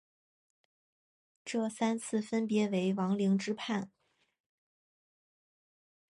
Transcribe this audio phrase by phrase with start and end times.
[1.45, 3.91] 这三次分别为王凌之叛。